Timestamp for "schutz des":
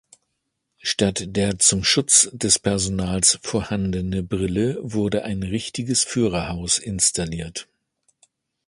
1.83-2.57